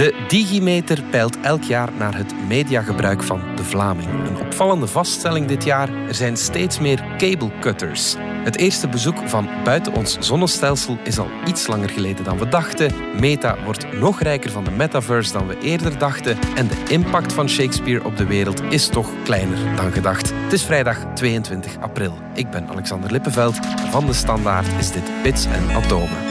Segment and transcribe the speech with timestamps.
[0.00, 4.08] De Digimeter peilt elk jaar naar het mediagebruik van de Vlaming.
[4.08, 8.14] Een opvallende vaststelling dit jaar: er zijn steeds meer cable cutters.
[8.18, 12.92] Het eerste bezoek van buiten ons zonnestelsel is al iets langer geleden dan we dachten.
[13.18, 16.38] Meta wordt nog rijker van de metaverse dan we eerder dachten.
[16.54, 20.32] En de impact van Shakespeare op de wereld is toch kleiner dan gedacht.
[20.34, 22.18] Het is vrijdag 22 april.
[22.34, 23.58] Ik ben Alexander Lippenveld.
[23.90, 26.29] Van de Standaard is dit Bits en Atomen.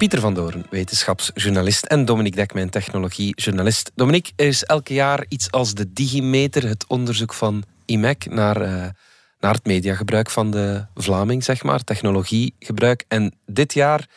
[0.00, 3.90] Pieter van Doorn, wetenschapsjournalist en Dominique Dekmijn, technologiejournalist.
[3.94, 8.88] Dominique, er is elke jaar iets als de Digimeter, het onderzoek van IMEC naar, uh,
[9.40, 13.04] naar het mediagebruik van de Vlaming, zeg maar, technologiegebruik.
[13.08, 14.08] En dit jaar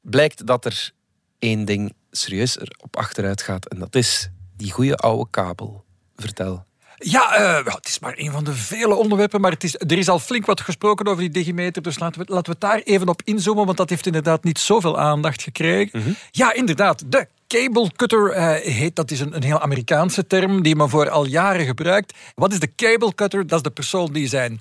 [0.00, 0.90] blijkt dat er
[1.38, 5.84] één ding serieus op achteruit gaat en dat is die goede oude kabel.
[6.16, 6.64] Vertel.
[7.02, 10.08] Ja, uh, het is maar een van de vele onderwerpen, maar het is, er is
[10.08, 13.22] al flink wat gesproken over die digimeter, dus laten we, laten we daar even op
[13.24, 16.00] inzoomen, want dat heeft inderdaad niet zoveel aandacht gekregen.
[16.00, 16.12] Mhm.
[16.30, 20.76] Ja, inderdaad, de cable cutter uh, heet, dat is een, een heel Amerikaanse term die
[20.76, 22.14] men voor al jaren gebruikt.
[22.34, 23.46] Wat is de cable cutter?
[23.46, 24.60] Dat is de persoon die zijn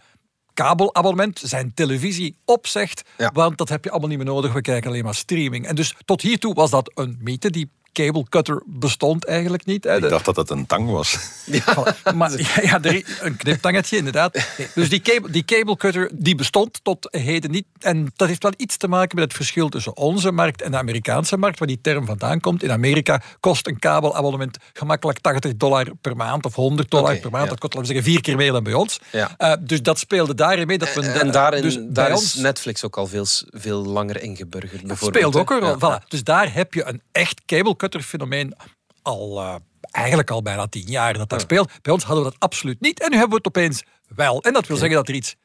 [0.53, 3.03] kabelabonnement, zijn televisie opzegt.
[3.33, 4.53] Want dat heb je allemaal niet meer nodig.
[4.53, 5.67] We kijken alleen maar streaming.
[5.67, 9.83] En dus tot hiertoe was dat een mythe die cable cutter bestond eigenlijk niet.
[9.83, 9.95] Hè.
[9.95, 11.17] Ik dacht dat het een tang was.
[11.51, 12.31] Ja, maar,
[12.63, 12.79] ja,
[13.19, 14.45] een kniptangetje inderdaad.
[14.75, 17.65] dus die cable, die cable cutter die bestond tot heden niet.
[17.79, 20.77] En dat heeft wel iets te maken met het verschil tussen onze markt en de
[20.77, 22.63] Amerikaanse markt, waar die term vandaan komt.
[22.63, 27.49] In Amerika kost een kabelabonnement gemakkelijk 80 dollar per maand of 100 dollar per maand.
[27.49, 28.99] Dat kost, laten we zeggen, vier keer meer dan bij ons.
[29.11, 29.35] Ja.
[29.37, 30.77] Uh, dus dat speelde daarin mee.
[30.77, 34.87] Dat we, en daarin, dus daar is Netflix ook al veel, veel langer ingeburgerd.
[34.87, 35.75] Dat speelt ook een rol.
[35.75, 36.07] Voilà.
[36.07, 38.55] Dus daar heb je een echt cable fenomeen
[39.01, 39.55] al uh,
[39.91, 41.71] eigenlijk al bijna tien jaar dat dat speelt.
[41.81, 43.83] Bij ons hadden we dat absoluut niet en nu hebben we het opeens
[44.15, 44.41] wel.
[44.41, 45.35] En dat wil zeggen dat er iets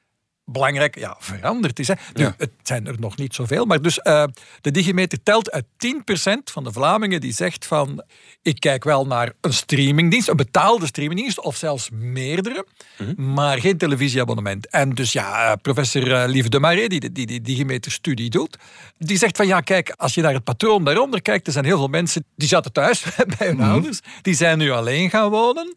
[0.47, 1.89] belangrijk ja, veranderd is.
[1.89, 1.95] Hè.
[2.15, 4.25] Nu, Het zijn er nog niet zoveel, maar dus uh,
[4.61, 8.05] de Digimeter telt uit 10% van de Vlamingen die zegt van
[8.43, 12.67] ik kijk wel naar een streamingdienst, een betaalde streamingdienst of zelfs meerdere,
[12.99, 13.33] mhm.
[13.33, 14.69] maar geen televisieabonnement.
[14.69, 18.59] En dus ja, uh, professor uh, Lieve de Marais, die, die die, die Digimeter-studie doet,
[18.99, 21.79] die zegt van ja, kijk, als je naar het patroon daaronder kijkt, er zijn heel
[21.79, 23.05] veel mensen die zaten thuis
[23.39, 23.71] bij hun mhm.
[23.71, 25.77] ouders, die zijn nu alleen gaan wonen.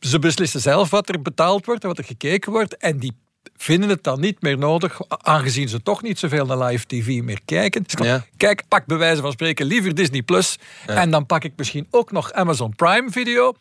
[0.00, 2.76] Ze beslissen zelf wat er betaald wordt en wat er gekeken wordt.
[2.76, 3.16] En die
[3.56, 7.40] vinden het dan niet meer nodig, aangezien ze toch niet zoveel naar live tv meer
[7.44, 7.82] kijken.
[7.82, 7.94] Dus
[8.36, 10.58] Kijk, pak bij wijze van spreken liever Disney Plus.
[10.86, 13.54] En dan pak ik misschien ook nog Amazon Prime Video.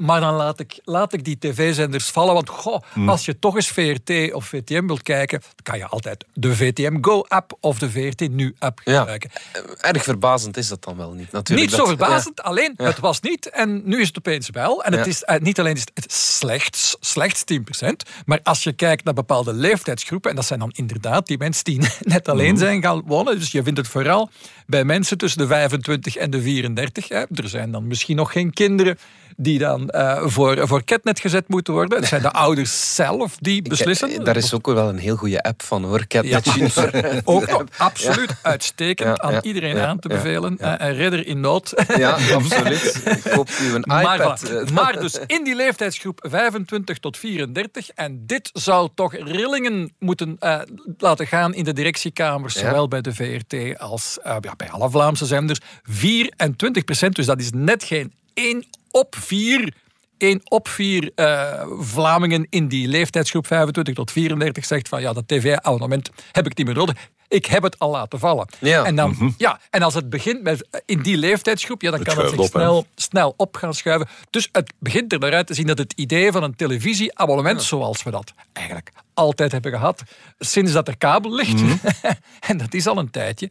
[0.00, 2.34] Maar dan laat ik, laat ik die tv-zenders vallen.
[2.34, 3.08] Want goh, hmm.
[3.08, 6.98] als je toch eens VRT of VTM wilt kijken, dan kan je altijd de VTM
[7.00, 9.30] Go-app of de VRT Nu-app gebruiken.
[9.52, 9.60] Ja.
[9.80, 11.70] Erg verbazend is dat dan wel niet, natuurlijk.
[11.70, 14.84] Niet zo verbazend, alleen het was niet en nu is het opeens wel.
[14.84, 17.44] En het is uh, niet alleen is het slechts, slechts
[17.84, 17.88] 10%,
[18.24, 21.80] maar als je kijkt naar bepaalde leeftijdsgroepen, en dat zijn dan inderdaad die mensen die
[22.00, 22.58] net alleen hmm.
[22.58, 24.30] zijn gaan wonen, dus je vindt het vooral
[24.66, 27.08] bij mensen tussen de 25 en de 34.
[27.08, 27.24] Hè.
[27.34, 28.98] Er zijn dan misschien nog geen kinderen
[29.42, 31.98] die dan uh, voor, voor Catnet gezet moeten worden.
[31.98, 34.12] Het zijn de ouders zelf die beslissen.
[34.12, 38.34] Ik, daar is ook wel een heel goede app van hoor, Catnet ja, Ook absoluut
[38.42, 40.56] uitstekend aan iedereen aan te bevelen.
[40.60, 41.84] Uh, een redder in nood.
[41.96, 43.02] Ja, absoluut.
[43.30, 44.70] Koop u een iPad.
[44.72, 47.90] Maar, dus in die leeftijdsgroep 25 tot 34.
[47.90, 50.60] En dit zou toch rillingen moeten uh,
[50.98, 52.54] laten gaan in de directiekamers.
[52.54, 55.60] Zowel bij de VRT als ja, bij alle Vlaamse zenders.
[55.82, 59.72] 24 procent, dus dat is net geen 1 op 4
[60.20, 65.28] 1 op 4 uh, Vlamingen in die leeftijdsgroep 25 tot 34 zegt van ja, dat
[65.28, 66.96] tv-abonnement heb ik niet meer nodig.
[67.28, 68.46] Ik heb het al laten vallen.
[68.58, 68.84] Ja.
[68.84, 69.30] En, dan, mhm.
[69.36, 72.44] ja, en als het begint met, eh, in die leeftijdsgroep, ja, dan kan het zich
[72.44, 74.08] snel, snel op gaan schuiven.
[74.30, 78.02] Dus het begint er naar uit te zien dat het idee van een televisieabonnement, zoals
[78.02, 80.02] we dat eigenlijk altijd hebben gehad,
[80.38, 81.76] sinds dat er kabel ligt, mhm.
[82.48, 83.50] en dat is al een tijdje,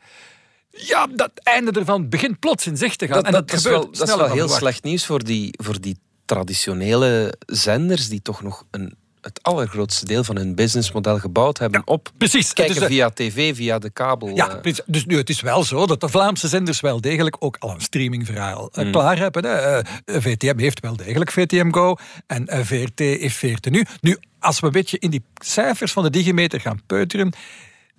[0.72, 3.16] ja, dat einde ervan begint plots in zicht te gaan.
[3.16, 5.82] Dat, en dat, dat gebeurt wel, dat is wel heel slecht nieuws voor die, voor
[5.82, 11.82] die traditionele zenders die toch nog een, het allergrootste deel van hun businessmodel gebouwd hebben
[11.86, 12.54] op precies.
[12.54, 14.36] kijken dus, via tv, via de kabel.
[14.36, 14.62] Ja, eh.
[14.62, 14.84] precies.
[14.86, 17.82] dus nu, het is wel zo dat de Vlaamse zenders wel degelijk ook al een
[17.82, 19.46] streamingverhaal uh, klaar hebben.
[19.46, 19.78] Hè.
[19.78, 21.96] Uh, VTM heeft wel degelijk VTM Go
[22.28, 23.86] en VRT heeft VRT nu.
[24.02, 27.34] Nu, als we een beetje in die cijfers van de Digimeter gaan peuteren,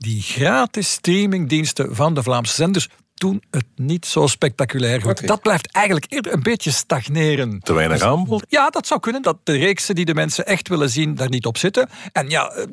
[0.00, 5.26] die gratis streamingdiensten van de Vlaamse zenders doen het niet zo spectaculair goed.
[5.26, 7.60] Dat blijft eigenlijk eerder een beetje stagneren.
[7.60, 8.44] Te weinig dus- aanbod?
[8.48, 9.22] Ja, dat zou kunnen.
[9.22, 11.88] Dat de reeksen die de mensen echt willen zien, daar niet op zitten.
[12.12, 12.64] En ja, eh,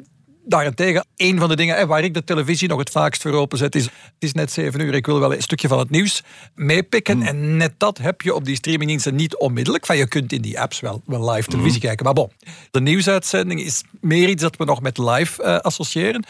[0.48, 3.84] Daarentegen, een van de dingen waar ik de televisie nog het vaakst voor openzet, is:
[3.84, 6.24] het is net zeven uur, ik wil wel een stukje van het nieuws
[6.56, 7.18] meepikken.
[7.18, 7.28] Hmm.
[7.28, 9.86] En net dat heb je op die streamingdiensten niet onmiddellijk.
[9.86, 11.88] Van, je kunt in die apps wel, wel live televisie Hmm.
[11.88, 12.06] kijken.
[12.06, 12.32] Maar bon,
[12.72, 16.26] de nieuwsuitzending is meer iets dat we nog met live eh, associëren.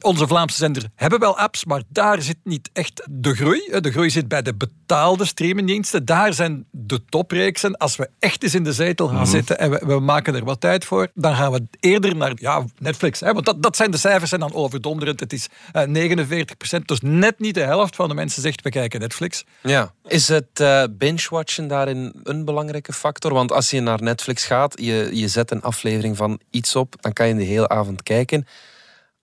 [0.00, 3.80] Onze Vlaamse zenders hebben wel apps, maar daar zit niet echt de groei.
[3.80, 6.04] De groei zit bij de betaalde streamingdiensten.
[6.04, 7.76] Daar zijn de topreeksen.
[7.76, 10.60] Als we echt eens in de zetel gaan zitten en we, we maken er wat
[10.60, 13.20] tijd voor, dan gaan we eerder naar ja, Netflix.
[13.20, 13.32] Hè?
[13.32, 15.20] Want dat, dat zijn de cijfers zijn dan overdonderend.
[15.20, 18.70] Het is eh, 49 procent, dus net niet de helft van de mensen zegt we
[18.70, 19.44] kijken Netflix.
[19.62, 19.92] Ja.
[20.06, 23.32] Is het eh, binge-watchen daarin een belangrijke factor?
[23.32, 27.12] Want als je naar Netflix gaat, je, je zet een aflevering van iets op, dan
[27.12, 28.46] kan je de hele avond kijken.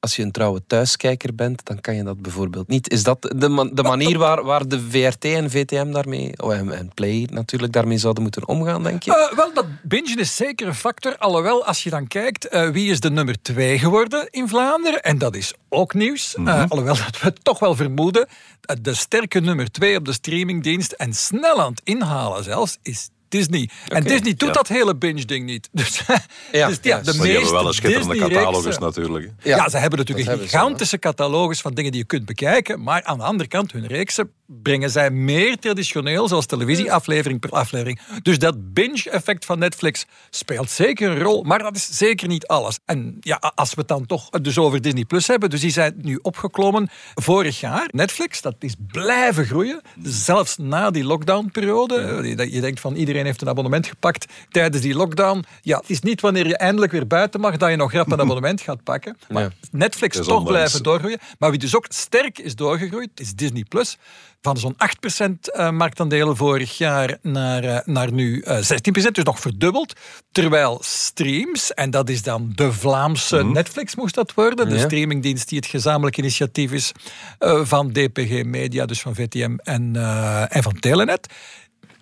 [0.01, 2.89] Als je een trouwe thuiskijker bent, dan kan je dat bijvoorbeeld niet.
[2.89, 6.91] Is dat de, de manier waar, waar de VRT en VTM daarmee, oh, en, en
[6.93, 9.29] Play natuurlijk, daarmee zouden moeten omgaan, denk je?
[9.29, 11.17] Eh, wel, dat bingen is zeker een factor.
[11.17, 15.01] Alhoewel, als je dan kijkt, eh, wie is de nummer twee geworden in Vlaanderen?
[15.01, 16.35] En dat is ook nieuws.
[16.35, 18.27] Eh, alhoewel dat we toch wel vermoeden.
[18.81, 23.69] de sterke nummer twee op de streamingdienst en snel aan het inhalen zelfs, is Disney.
[23.87, 24.53] En Disney doet ja.
[24.53, 25.69] dat hele binge-ding niet.
[25.81, 26.01] Dus,
[26.51, 29.31] Ja, dus ja, ja, de die meeste hebben wel een schitterende catalogus natuurlijk.
[29.37, 29.49] hè.
[29.49, 32.25] ja, ze hebben natuurlijk dat een hebben ze, gigantische catalogus van dingen die je kunt
[32.25, 32.83] bekijken.
[32.83, 37.99] Maar aan de andere kant, hun reeksen brengen zij meer traditioneel, zoals televisieaflevering per aflevering.
[38.21, 42.79] Dus dat binge-effect van Netflix speelt zeker een rol, maar dat is zeker niet alles.
[42.85, 45.93] En ja, als we het dan toch dus over Disney Plus hebben, dus die zijn
[45.97, 47.87] nu opgeklommen vorig jaar.
[47.91, 52.47] Netflix, dat is blijven groeien, zelfs na die lockdownperiode.
[52.51, 55.43] Je denkt van iedereen heeft een abonnement gepakt tijdens die lockdown.
[55.61, 58.19] Ja, het is niet wanneer je eindelijk weer buiten mag dat je nog grap een
[58.27, 59.17] abonnement gaat pakken.
[59.29, 59.51] Maar.
[59.71, 60.51] Netflix toch Desondanks.
[60.51, 61.19] blijven doorgroeien.
[61.39, 63.97] Maar wie dus ook sterk is doorgegroeid, is Disney Plus.
[64.41, 64.75] Van zo'n
[65.25, 69.93] 8% eh, marktaandelen vorig jaar naar, eh, naar nu eh 16%, dus nog verdubbeld.
[70.31, 74.81] Terwijl streams, en dat is dan de Vlaamse Netflix moest dat worden, de Ja.
[74.85, 76.91] streamingdienst die het gezamenlijk initiatief is
[77.39, 81.33] eh, van DPG Media, dus van VTM en, eh, en van Telenet.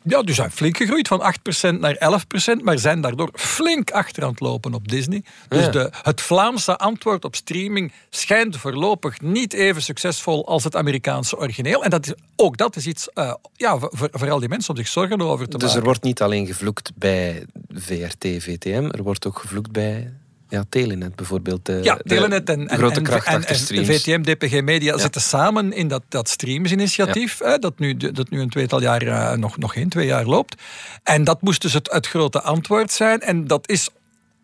[0.09, 1.33] Ja, dus zijn flink gegroeid van
[1.75, 2.21] 8% naar
[2.59, 5.23] 11%, maar zijn daardoor flink achter aan het lopen op Disney.
[5.47, 5.71] Dus Ja.
[5.71, 11.83] de, het Vlaamse antwoord op streaming schijnt voorlopig niet even succesvol als het Amerikaanse origineel.
[11.83, 14.77] En dat is, ook dat is iets eh, ja, voor, voor al die mensen om
[14.77, 15.83] zich zorgen over te Dus er maken.
[15.85, 20.13] wordt niet alleen gevloekt bij VRT, VTM, er wordt ook gevloekt bij
[20.49, 21.65] ja, Telenet bijvoorbeeld.
[21.65, 23.87] De, Ja, Telenet en, grote en, kracht en, achter en streams.
[23.87, 28.49] VTM, DPG Media zitten samen in dat, dat Streams-initiatief, hè, dat, nu, dat nu een
[28.49, 30.61] tweetal jaar, eh, nog, nog geen twee jaar loopt.
[31.03, 33.21] En dat moest dus het, het grote antwoord zijn.
[33.21, 33.89] En dat is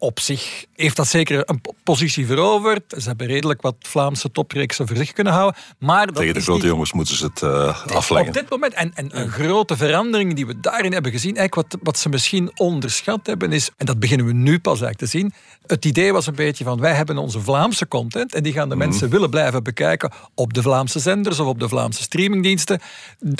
[0.05, 2.83] op zich, heeft dat zeker een po- positie veroverd.
[2.97, 5.61] Ze hebben redelijk wat Vlaamse topreeksen voor zich kunnen houden.
[5.79, 8.27] Maar dat Tegen de grote niet- jongens moeten ze het eh, afleggen.
[8.27, 11.81] op dit moment, en, en een grote verandering die we daarin hebben gezien, eigenlijk wat,
[11.83, 15.33] wat ze misschien onderschat hebben, is, en dat beginnen we nu pas eigenlijk te zien,
[15.67, 18.75] het idee was een beetje van, wij hebben onze Vlaamse content en die gaan de
[18.75, 22.79] mensen willen blijven bekijken op de Vlaamse zenders of op de Vlaamse streamingdiensten.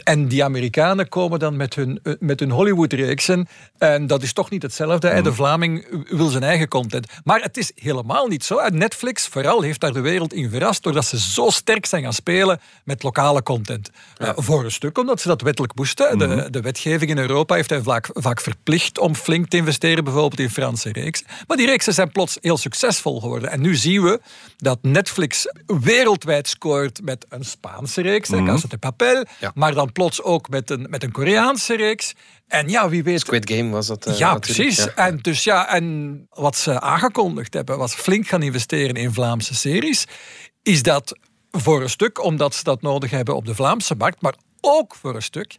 [0.03, 3.47] En die Amerikanen komen dan met hun, eh, met hun Hollywood-reeksen
[3.77, 5.07] en dat is toch niet hetzelfde.
[5.07, 5.21] hè.
[5.21, 7.07] De Vlaming wil zijn eigen content.
[7.23, 8.67] Maar het is helemaal niet zo.
[8.69, 12.59] Netflix vooral heeft daar de wereld in verrast doordat ze zo sterk zijn gaan spelen
[12.83, 13.89] met lokale content.
[14.17, 16.17] Eh, voor een stuk omdat ze dat wettelijk moesten.
[16.17, 20.39] De, de wetgeving in Europa heeft hen vaak, vaak verplicht om flink te investeren, bijvoorbeeld
[20.39, 21.27] in Franse reeksen.
[21.47, 23.51] Maar die reeksen zijn plots heel succesvol geworden.
[23.51, 24.19] En nu zien we
[24.57, 29.51] dat Netflix wereldwijd scoort met een Spaanse reeks, mm Casa de Papel, Ja.
[29.55, 32.13] maar dan plots ook met een, met een Koreaanse reeks.
[32.47, 34.05] En ja, wie weet Squid Game was dat.
[34.05, 34.77] eh, ja, precies.
[34.77, 34.95] ja.
[34.95, 40.05] En, dus ja, en wat ze aangekondigd hebben, was flink gaan investeren in Vlaamse series.
[40.63, 41.17] Is dat
[41.51, 45.15] voor een stuk omdat ze dat nodig hebben op de Vlaamse markt, maar ook voor
[45.15, 45.57] een stuk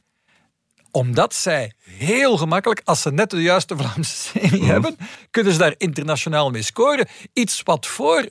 [0.96, 4.96] omdat zij heel gemakkelijk, als ze net de juiste Vlaamse serie hebben,
[5.30, 7.08] kunnen ze daar internationaal mee scoren.
[7.32, 8.28] Iets wat voor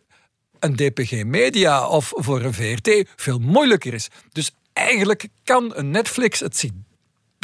[0.59, 4.07] een DPG Media of voor een VRT veel moeilijker is.
[4.31, 6.71] Dus eigenlijk kan een Netflix het zich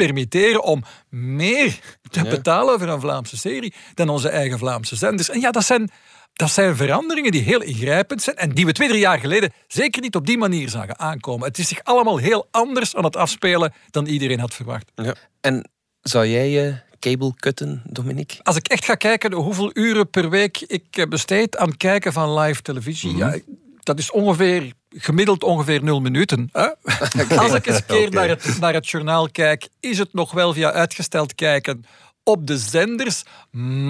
[0.06, 1.78] permitteren om meer
[2.10, 5.30] te betalen voor een Vlaamse serie dan onze eigen Vlaamse zenders.
[5.30, 5.90] En ja, dat zijn,
[6.32, 10.02] dat zijn veranderingen die heel ingrijpend zijn en die we twee, drie jaar geleden zeker
[10.02, 11.48] niet op die manier zagen aankomen.
[11.48, 14.92] Het is zich allemaal heel anders aan het afspelen dan iedereen had verwacht.
[14.94, 15.14] Ja.
[15.40, 18.42] En zou jij je cable cutten, Dominique?
[18.42, 22.12] Als ik echt ga kijken hoeveel uren per week ik eh, besteed aan het kijken
[22.12, 23.38] van live televisie, ja,
[23.82, 26.48] dat is ongeveer gemiddeld ongeveer nul minuten.
[26.52, 26.68] Hè?
[27.38, 30.52] Als ik eens een keer naar, het, naar het journaal kijk, is het nog wel
[30.52, 31.84] via uitgesteld kijken
[32.24, 33.22] op de zenders,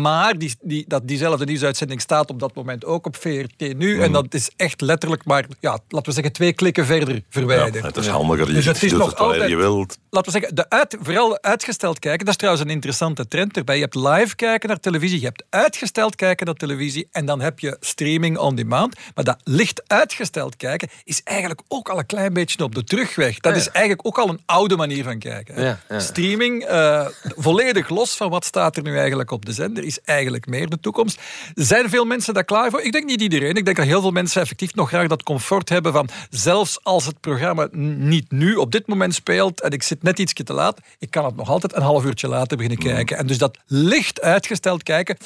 [0.01, 3.95] maar die, die, dat diezelfde nieuwsuitzending staat op dat moment ook op VRT nu.
[3.95, 4.03] Mhm.
[4.03, 7.85] En dat is echt letterlijk maar, ja, laten we zeggen, twee klikken verder Ja, verwijderd.
[7.85, 8.47] het is handiger.
[8.47, 9.99] Je Dus het is doet nog het altijd- je wilt.
[10.11, 13.75] Laten we zeggen, de uit, vooral uitgesteld kijken, dat is trouwens een interessante trend erbij.
[13.77, 17.59] Je hebt live kijken naar televisie, je hebt uitgesteld kijken naar televisie en dan heb
[17.59, 18.97] je streaming on demand.
[19.15, 23.39] Maar dat licht uitgesteld kijken is eigenlijk ook al een klein beetje op de terugweg.
[23.41, 25.55] Dat is eigenlijk ook al een oude manier van kijken.
[25.55, 25.63] hè.
[25.67, 26.01] Ja, ja.
[26.01, 30.47] Streaming, eh, volledig los van wat staat er nu eigenlijk op de zender, is eigenlijk
[30.47, 31.21] meer de toekomst.
[31.55, 32.83] Zijn veel mensen daar klaar voor?
[32.83, 33.57] Ik denk niet iedereen.
[33.57, 37.07] Ik denk dat heel veel mensen effectief nog graag dat comfort hebben van zelfs als
[37.07, 40.81] het programma niet nu op dit moment speelt en ik zit net ietsje te laat,
[40.99, 43.17] ik kan het nog altijd een half uurtje later beginnen kijken.
[43.17, 45.17] En dus dat licht uitgesteld kijken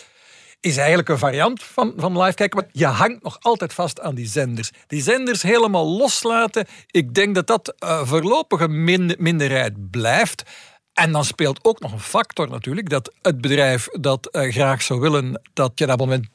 [0.61, 4.15] is eigenlijk een variant van, van live kijken, maar je hangt nog altijd vast aan
[4.15, 4.71] die zenders.
[4.87, 10.43] Die zenders helemaal loslaten, ik denk dat dat voorlopig een min- minderheid blijft.
[10.97, 15.01] En dan speelt ook nog een factor natuurlijk, dat het bedrijf dat eh, graag zou
[15.01, 16.27] willen dat je een abonnement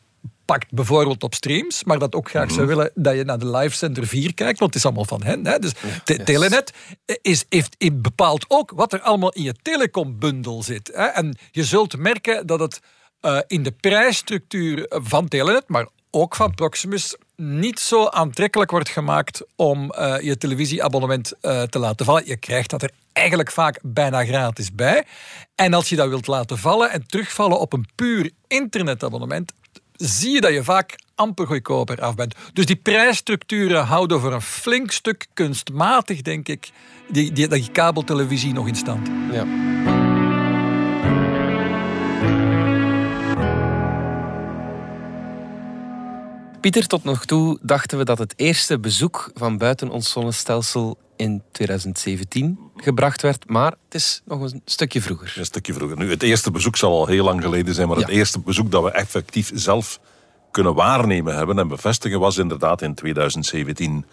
[0.45, 3.75] pakt, bijvoorbeeld op streams, maar dat ook graag zou willen dat je naar de live
[3.75, 5.45] center 4 kijkt, want het is allemaal van hen.
[5.45, 5.59] Hè?
[5.59, 6.73] Dus te- Telenet
[7.21, 10.91] is, heeft, heeft bepaalt ook wat er allemaal in je telecombundel zit.
[10.93, 11.05] Hè?
[11.05, 12.79] En je zult merken dat het
[13.19, 19.43] eh, in de prijsstructuur van Telenet, maar ook van Proximus, niet zo aantrekkelijk wordt gemaakt
[19.55, 22.25] om eh, je televisieabonnement eh, te laten vallen.
[22.25, 25.05] Je krijgt dat er eigenlijk vaak bijna gratis bij.
[25.55, 29.53] En als je dat wilt laten vallen en terugvallen op een puur internetabonnement,
[29.95, 32.35] zie je dat je vaak amper goedkoper af bent.
[32.53, 36.69] Dus die prijsstructuren houden voor een flink stuk kunstmatig, denk ik,
[37.09, 39.09] die, die, kabeltelevisie nog in stand.
[39.31, 39.45] Ja.
[46.61, 51.41] Pieter, tot nog toe dachten we dat het eerste bezoek van buiten ons zonnestelsel in
[51.51, 55.33] 2017 gebracht werd, maar het is nog een stukje vroeger.
[55.37, 55.97] Een stukje vroeger.
[55.97, 58.83] Nu, het eerste bezoek zal al heel lang geleden zijn, maar het eerste bezoek dat
[58.83, 59.99] we effectief zelf
[60.51, 64.05] kunnen waarnemen hebben en bevestigen was inderdaad in 2017.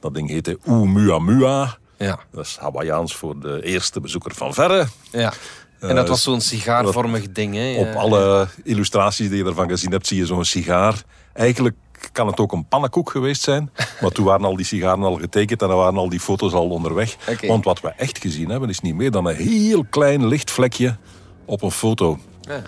[0.00, 1.78] Dat ding heette Oumuamua.
[1.98, 4.86] Ja, Dat is Hawaiiaans voor de eerste bezoeker van verre.
[5.10, 5.32] ja.
[5.80, 7.54] En dat Eh, was zo'n sigaarvormig ding.
[7.54, 7.74] Hè?
[7.78, 11.02] Op alle illustraties die je ervan gezien hebt, zie je zo'n sigaar.
[11.32, 11.74] Eigenlijk
[12.12, 13.70] kan het ook een pannenkoek geweest zijn.
[14.00, 16.68] Maar toen waren al die sigaren al getekend en dan waren al die foto's al
[16.68, 17.16] onderweg.
[17.46, 20.96] Want wat we echt gezien hebben, is niet meer dan een heel klein lichtvlekje
[21.44, 22.18] op een foto.
[22.40, 22.62] Ja.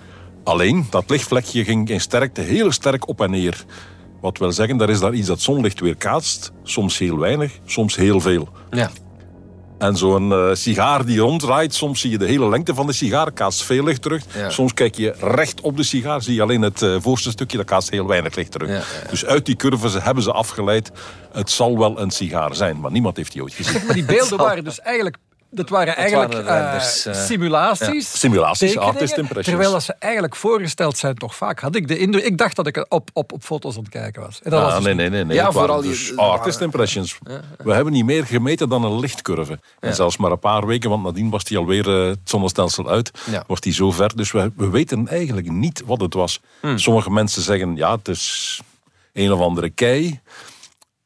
[0.45, 3.65] Alleen, dat lichtvlekje ging in sterkte heel sterk op en neer.
[4.21, 6.53] Wat wil zeggen, er is daar iets dat zonlicht weerkaatst.
[6.63, 8.49] Soms heel weinig, soms heel veel.
[8.71, 8.91] Ja.
[9.83, 13.33] En zo'n eh, sigaar die ronddraait, soms zie je de hele lengte van de sigaar,
[13.33, 14.23] kaatst veel licht terug.
[14.35, 14.51] Ja.
[14.51, 17.67] Soms kijk je recht op de sigaar, zie je alleen het eh, voorste stukje, dat
[17.67, 18.69] kaatst heel weinig licht terug.
[18.69, 19.09] Ja.
[19.11, 20.91] Dus uit die curve hebben ze afgeleid,
[21.33, 23.87] het zal wel een sigaar zijn, maar niemand heeft die ooit gezien.
[23.87, 25.17] Maar die beelden waren dus eigenlijk...
[25.55, 28.19] Dat waren eigenlijk waren eh, renders, eh, simulaties.
[28.19, 29.47] Simulaties, artist impressions.
[29.47, 31.61] Terwijl dat ze eigenlijk voorgesteld zijn toch vaak.
[31.61, 32.25] Had ik de indruk...
[32.25, 34.41] Ik dacht dat ik op, op, op foto's aan het kijken was.
[34.43, 35.25] En dat was Ah, dus nee, nee, nee.
[35.25, 35.37] nee.
[35.37, 37.19] Ja, vooral dus je- artist impressions.
[37.59, 39.59] We hebben niet meer gemeten dan een lichtcurve.
[39.81, 43.11] En zelfs maar een paar weken, want nadien was die alweer eh, het zonnestelsel uit.
[43.47, 44.17] Was die zo ver.
[44.17, 46.41] Dus we, we weten eigenlijk niet wat het was.
[46.61, 46.79] Hmm.
[46.79, 48.61] Sommige mensen zeggen, ja, het is
[49.13, 50.21] een of andere kei.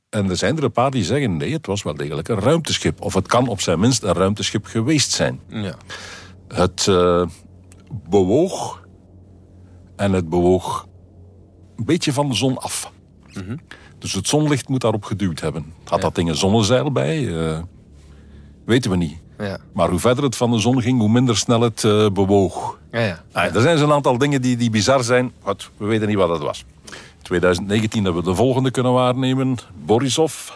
[0.08, 3.00] En er zijn er een paar die zeggen, nee, het was wel degelijk een ruimteschip.
[3.00, 5.40] Of het kan op zijn minst een ruimteschip geweest zijn.
[5.48, 5.75] Ja.
[6.48, 7.26] Het eh,
[8.08, 8.84] bewoog.
[9.96, 10.86] En het bewoog
[11.76, 12.92] een beetje van de zon af.
[13.98, 15.75] Dus het zonlicht moet daarop geduwd hebben.
[15.84, 17.38] Had dat ding een zonnezeil bij?
[17.38, 17.58] Eh,
[18.64, 19.18] weten we niet.
[19.38, 19.58] Ja.
[19.72, 22.78] Maar hoe verder het van de zon ging, hoe minder snel het eh, bewoog.
[22.90, 23.22] Ja, ja.
[23.32, 25.32] Ah, er zijn zo'n aantal dingen die, die bizar zijn.
[25.42, 26.64] Wat, we weten niet wat het was.
[27.22, 29.56] 2019 hebben we de volgende kunnen waarnemen.
[29.84, 30.50] Borisov.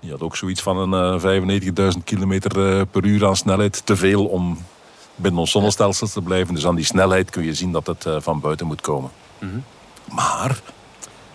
[0.00, 3.86] Die had ook zoiets van een eh 95.000 kilometer eh, per uur aan snelheid.
[3.86, 4.58] Te veel om
[5.14, 6.54] binnen ons zonnestelsel te blijven.
[6.54, 9.10] Dus aan die snelheid kun je zien dat het eh, van buiten moet komen.
[10.12, 10.60] Maar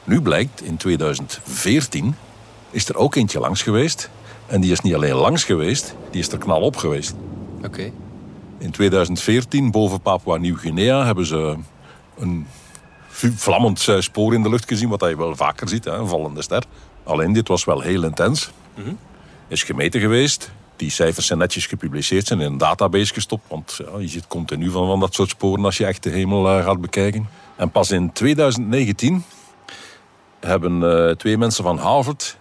[0.04, 2.16] nu blijkt, in 2014
[2.70, 4.10] is er ook eentje langs geweest.
[4.46, 7.16] En die is niet alleen langs geweest, die is er knal op geweest.
[7.66, 7.92] Oké.
[8.58, 11.56] In 2014, boven Papua Nieuw-Guinea, hebben ze
[12.18, 12.48] een
[13.36, 16.42] vlammend eh, spoor in de lucht gezien, wat je wel vaker ziet, hè, een vallende
[16.42, 16.64] ster.
[17.04, 18.52] Alleen dit was wel heel intens.
[19.48, 20.52] Is gemeten geweest.
[20.76, 23.44] Die cijfers zijn netjes gepubliceerd, zijn in een database gestopt.
[23.48, 26.50] Want ja, je ziet continu van, van dat soort sporen als je echt de hemel
[26.50, 27.30] eh, gaat bekijken.
[27.56, 29.24] En pas in 2019
[30.40, 32.38] hebben eh, twee mensen van Harvard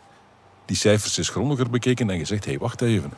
[0.65, 3.13] die cijfers eens grondiger bekeken en gezegd: hé, hey, wacht even.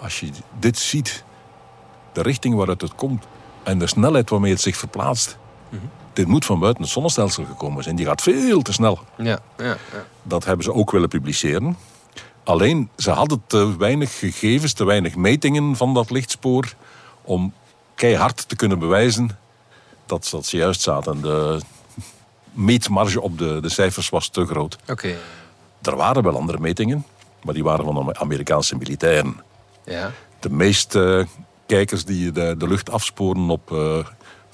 [0.00, 1.24] Als je dit ziet,
[2.12, 3.26] de richting waaruit het komt
[3.62, 5.38] en de snelheid waarmee het zich verplaatst.
[6.14, 7.96] Dit moet van buiten het zonnestelsel gekomen zijn.
[7.96, 8.98] Die gaat veel te snel.
[9.16, 9.76] Ja, ja, ja.
[10.22, 11.76] Dat hebben ze ook willen publiceren.
[12.44, 16.74] Alleen, ze hadden te weinig gegevens, te weinig metingen van dat lichtspoor
[17.22, 17.52] om
[17.94, 19.38] keihard te kunnen bewijzen
[20.06, 21.20] dat, dat ze juist zaten.
[21.20, 21.60] De
[22.52, 24.76] meetmarge op de, de cijfers was te groot.
[24.88, 25.16] Oké.
[25.82, 27.06] Er waren wel andere metingen,
[27.42, 29.40] maar die waren van de Amerikaanse militairen.
[29.84, 30.10] Ja.
[30.40, 31.26] De meeste
[31.66, 33.98] kijkers die de, de lucht afsporen op uh,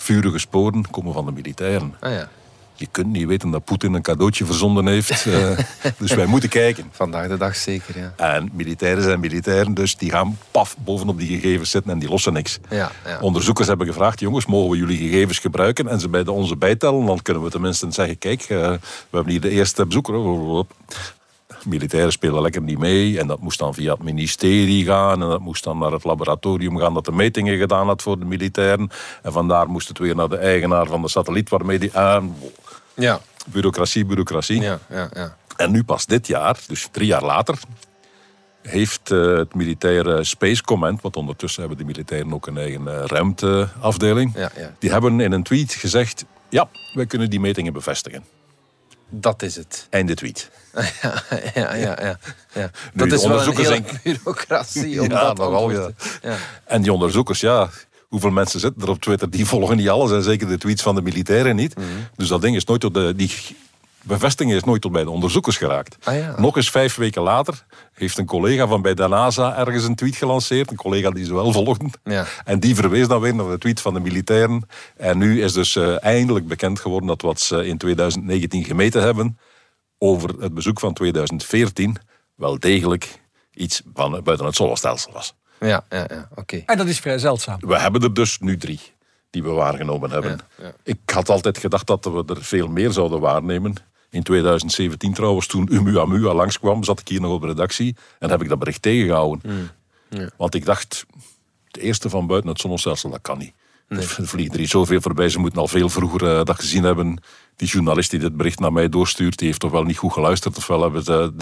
[0.02, 1.94] vurige sporen komen van de militairen.
[2.00, 2.28] Ah ja.
[2.74, 5.26] Je kunt niet weten dat Poetin een cadeautje verzonden heeft.
[5.26, 5.58] uh,
[5.98, 6.88] dus wij moeten kijken.
[6.90, 8.12] Vandaag de dag zeker, ja.
[8.16, 12.32] En militairen zijn militairen, dus die gaan paf bovenop die gegevens zitten en die lossen
[12.32, 12.58] niks.
[12.68, 13.18] Ja, ja.
[13.20, 17.06] Onderzoekers hebben gevraagd, jongens, mogen we jullie gegevens gebruiken en ze bij de onze bijtellen?
[17.06, 18.78] Dan kunnen we tenminste zeggen, kijk, uh, we
[19.10, 20.14] hebben hier de eerste bezoeker
[21.66, 23.18] militairen spelen lekker niet mee.
[23.18, 25.22] En dat moest dan via het ministerie gaan.
[25.22, 28.24] En dat moest dan naar het laboratorium gaan dat de metingen gedaan had voor de
[28.24, 28.90] militairen.
[29.22, 32.36] En vandaar moest het weer naar de eigenaar van de satelliet waarmee die aan.
[32.94, 33.20] Ja.
[33.46, 34.60] Bureaucratie, bureaucratie.
[34.60, 35.36] Ja, ja, ja.
[35.56, 37.58] En nu pas dit jaar, dus drie jaar later,
[38.62, 43.04] heeft uh, het militaire Space Command, want ondertussen hebben de militairen ook een eigen uh,
[43.06, 44.74] ruimteafdeling, ja, ja.
[44.78, 48.24] die hebben in een tweet gezegd, ja, wij kunnen die metingen bevestigen.
[49.10, 49.86] Dat is het.
[49.90, 50.50] Einde tweet.
[50.74, 50.82] ja,
[51.54, 51.96] ja, ja.
[52.00, 52.18] ja,
[52.52, 52.70] ja.
[52.92, 55.90] Nu, Dat is wel een hele bureaucratie om Ja, dat nogal, ja.
[56.64, 57.70] En die onderzoekers, ja,
[58.08, 59.30] hoeveel mensen zitten er op Twitter?
[59.30, 61.76] Die volgen niet alles en zeker de tweets van de militairen niet.
[61.76, 61.86] Mhm.
[62.16, 63.14] Dus dat ding is nooit tot de...
[63.16, 63.30] Die
[64.02, 65.96] bevestiging is nooit tot bij de onderzoekers geraakt.
[66.02, 66.34] Ah, ja.
[66.40, 70.16] Nog eens vijf weken later heeft een collega van bij de NASA ergens een tweet
[70.16, 70.70] gelanceerd.
[70.70, 71.90] Een collega die ze wel volgden.
[72.04, 72.26] Ja.
[72.44, 74.68] En die verwees dan weer naar de tweet van de militairen.
[74.96, 79.38] En nu is dus eh, eindelijk bekend geworden dat wat ze in 2019 gemeten hebben
[79.98, 81.96] over het bezoek van 2014
[82.34, 83.20] wel degelijk
[83.54, 85.34] iets van buiten het zonnestelsel was.
[85.60, 86.28] Ja, ja, ja.
[86.34, 86.62] Oké.
[86.66, 87.58] En dat is vrij zeldzaam.
[87.60, 88.80] We hebben er dus nu drie
[89.30, 90.40] die we waargenomen hebben.
[90.58, 90.72] Ja, ja.
[90.82, 93.74] Ik had altijd gedacht dat we er veel meer zouden waarnemen.
[94.10, 98.42] In 2017 trouwens, toen Umuamua langskwam, zat ik hier nog op de redactie en heb
[98.42, 99.70] ik dat bericht tegengehouden.
[100.36, 101.06] Want ik dacht,
[101.70, 103.52] de eerste van buiten het zonnestelsel, dat kan niet.
[103.98, 107.22] Er vliegen er hier zoveel voorbij, ze moeten al veel vroeger eh, dat gezien hebben.
[107.56, 110.56] Die journalist die dit bericht naar mij doorstuurt, die heeft toch wel niet goed geluisterd.
[110.56, 111.32] Ofwel hebben de,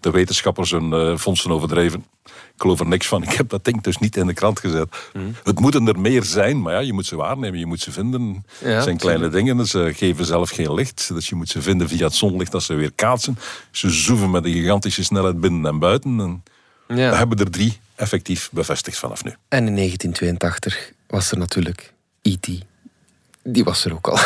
[0.00, 2.04] de wetenschappers hun eh, fondsen overdreven.
[2.24, 3.22] Ik geloof er niks van.
[3.22, 4.96] Ik heb dat ding dus niet in de krant gezet.
[5.44, 7.58] Het moeten er meer zijn, maar ja, je moet ze waarnemen.
[7.58, 8.44] Je moet ze vinden.
[8.58, 9.66] Ja, het zijn kleine dingen.
[9.66, 11.08] Ze geven zelf geen licht.
[11.14, 13.38] Dus je moet ze vinden via het zonlicht dat ze weer kaatsen.
[13.70, 16.20] Ze zoeven met een gigantische snelheid binnen en buiten.
[16.20, 16.42] En
[16.96, 17.10] Ja.
[17.10, 19.30] We hebben er drie effectief bevestigd vanaf nu.
[19.48, 21.94] En in 1982 was er natuurlijk
[22.26, 22.48] E.T.
[23.42, 24.18] Die was er ook al.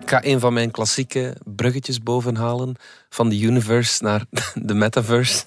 [0.00, 2.76] Ik ga een van mijn klassieke bruggetjes bovenhalen.
[3.08, 5.44] Van de universe naar de metaverse.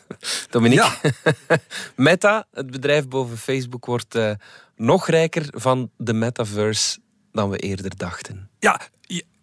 [0.49, 1.13] Dominique,
[1.95, 4.31] Meta, het bedrijf boven Facebook, wordt eh,
[4.75, 6.99] nog rijker van de metaverse
[7.31, 8.49] dan we eerder dachten.
[8.59, 8.81] Ja,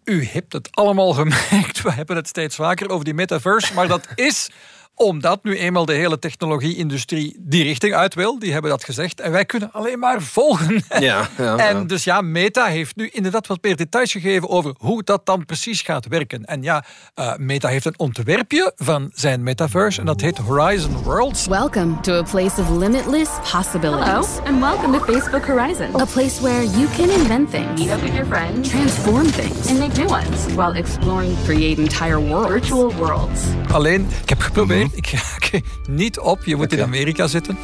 [0.07, 1.81] u hebt het allemaal gemerkt.
[1.81, 3.73] We hebben het steeds vaker over die metaverse.
[3.73, 4.49] Maar dat is
[4.97, 8.39] omdat nu eenmaal de hele technologie-industrie die richting uit wil.
[8.39, 9.19] Die hebben dat gezegd.
[9.21, 10.83] En wij kunnen alleen maar volgen.
[10.99, 11.83] Ja, ja, en ja.
[11.83, 15.81] dus ja, Meta heeft nu inderdaad wat meer details gegeven over hoe dat dan precies
[15.81, 16.45] gaat werken.
[16.45, 19.99] En ja, eh, Meta heeft een ontwerpje van zijn metaverse.
[19.99, 21.47] En dat heet Horizon Worlds.
[21.47, 24.05] Welcome to a place of limitless possibilities.
[24.05, 26.01] Hello, and welcome to Facebook Horizon.
[26.01, 29.79] A place where you can invent things, Meet up with your friends transform things, and
[29.79, 32.49] make new ones while exploring create entire worlds.
[32.49, 33.41] virtual worlds.
[33.71, 36.43] Alleen, ik heb geprobeerd, Ik raak er niet op.
[36.45, 37.57] Je moet in Amerika zitten.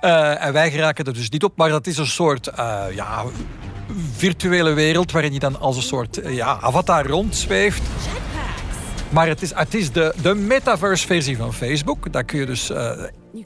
[0.00, 1.56] Eh, en wij geraken er dus niet op.
[1.56, 3.24] Maar dat is een soort eh, ja,
[4.16, 7.82] virtuele wereld waarin je dan als een soort eh, ja, avatar rondzweeft.
[9.08, 12.12] Maar het is, het is de, de metaverse-versie van Facebook.
[12.12, 12.90] Daar kun je dus eh,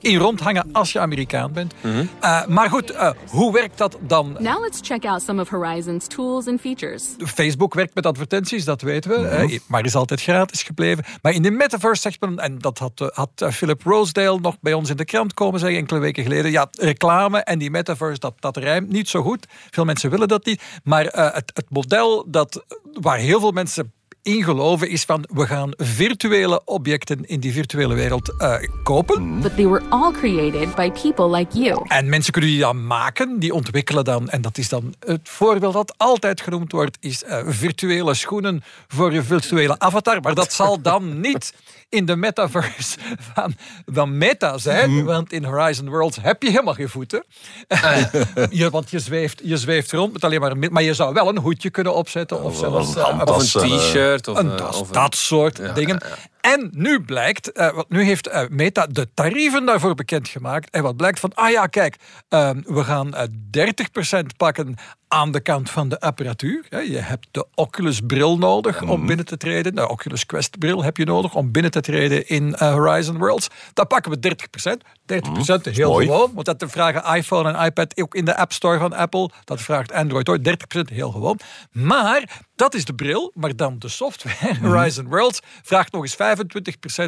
[0.01, 1.75] in rondhangen als je Amerikaan bent.
[1.81, 2.05] Mhm.
[2.21, 4.37] Eh, maar goed, eh, hoe werkt dat dan?
[4.39, 7.03] Now let's check out some of Horizon's tools and features.
[7.19, 9.17] Facebook werkt met advertenties, dat weten we.
[9.27, 11.05] hè, maar is altijd gratis gebleven.
[11.23, 14.57] Maar in de metaverse zegt men, en dat had, eh, had eh, Philip Rosedale nog
[14.61, 16.51] bij ons in de krant komen zeggen enkele weken geleden.
[16.51, 19.47] Ja, reclame en die metaverse, dat, dat rijmt niet zo goed.
[19.71, 20.63] Veel mensen willen dat niet.
[20.85, 22.65] Maar eh, het, het model dat,
[23.01, 23.93] waar heel veel mensen
[24.25, 29.41] in geloven is van we gaan virtuele objecten in die virtuele wereld eh, kopen.
[29.41, 31.85] But they were all created by people like you.
[31.89, 34.29] En mensen kunnen die dan maken, die ontwikkelen dan.
[34.29, 39.13] En dat is dan het voorbeeld dat altijd genoemd wordt, is eh, virtuele schoenen voor
[39.13, 40.21] je virtuele avatar.
[40.21, 41.55] Maar dat zal dan niet
[41.89, 42.99] in de metaverse
[43.35, 43.55] van,
[43.87, 45.05] van Meta zijn.
[45.05, 47.25] Want in Horizon Worlds heb je helemaal geen voeten.
[48.51, 50.73] je, want je zweeft, je zweeft rond met alleen maar een...
[50.73, 52.43] Maar je zou wel een hoedje kunnen opzetten.
[52.43, 53.23] Of zelfs een eh.
[53.25, 54.14] Of een t-shirt.
[54.23, 56.01] Of, een eh, een- dat soort dingen.
[56.41, 60.71] En nu blijkt, eh, want nu heeft eh, Meta de tarieven daarvoor bekendgemaakt.
[60.71, 61.97] En wat blijkt van, ah ja, kijk,
[62.29, 64.75] ehm, we gaan eh 30% pakken
[65.09, 66.65] aan de kant van de apparatuur.
[66.71, 69.75] Je hebt de Oculus bril nodig om binnen te treden.
[69.75, 73.49] De Oculus Quest bril heb je nodig om binnen te treden in Horizon Worlds.
[73.73, 74.83] Dat pakken we 30%.
[75.07, 76.07] 30% heel mooi.
[76.07, 79.31] gewoon, want dat vragen iPhone en iPad ook in de App Store van Apple.
[79.45, 81.39] Dat vraagt Android ook 30% heel gewoon.
[81.73, 84.59] Maar dat is de bril, maar dan de software.
[84.63, 86.17] Horizon Worlds vraagt nog eens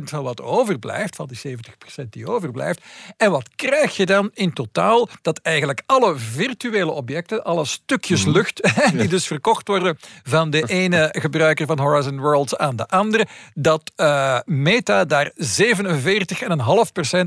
[0.01, 1.59] 25% van wat overblijft, van die
[2.03, 2.81] 70% die overblijft.
[3.17, 5.09] En wat krijg je dan in totaal?
[5.23, 11.15] Dat eigenlijk alle virtuele objecten, alle stukjes lucht, die dus verkocht worden van de ene
[11.19, 15.37] gebruiker van Horizon Worlds aan de andere, dat eh, Meta daar 47,5%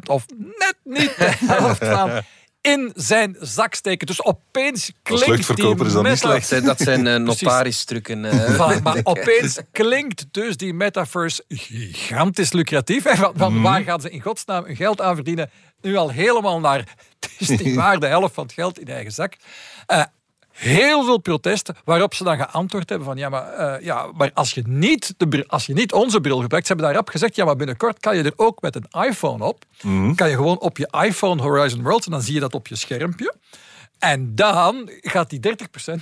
[0.05, 2.21] of net niet de helft van
[2.73, 4.07] in zijn zak steken.
[4.07, 6.47] Dus opeens klinkt die luchtverkoper is dat niet slecht.
[6.47, 7.41] Zijn- Dat zijn eh, Precies.
[7.41, 8.25] notaristrucken.
[8.25, 8.81] eh.
[8.83, 13.03] Maar opeens klinkt dus die metaverse gigantisch lucratief.
[13.03, 13.15] hè.
[13.15, 15.49] Van, van waar gaan ze in godsnaam hun geld aan verdienen?
[15.81, 16.77] Nu al helemaal naar,
[17.19, 19.35] het is niet waar, de helft van het geld in eigen zak.
[19.85, 20.03] Eh,
[20.59, 24.53] heel veel protesten, waarop ze dan geantwoord hebben van ja, maar, eh, ja, maar als,
[24.53, 27.45] je niet de bril, als je niet onze bril gebruikt, ze hebben daarop gezegd, ja,
[27.45, 29.65] maar binnenkort kan je er ook met een iPhone op.
[30.15, 32.75] Kan je gewoon op je iPhone Horizon Worlds en dan zie je dat op je
[32.75, 33.33] schermpje.
[33.99, 35.45] En dan gaat die 30%,
[35.85, 35.99] dan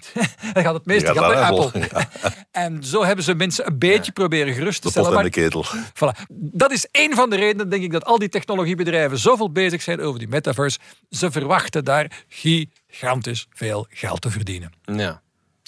[0.64, 1.88] gaat het meeste gaat naar Apple.
[2.52, 5.20] En zo hebben ze mensen een beetje proberen gerust te De pot stellen.
[5.20, 5.66] en de ketel.
[5.90, 6.26] voilà.
[6.32, 10.02] Dat is één van de redenen, denk ik, dat al die technologiebedrijven zoveel bezig zijn
[10.02, 10.80] over die metaverse.
[11.10, 14.72] Ze verwachten daar gigantisch veel geld te verdienen.
[14.84, 15.22] Ja,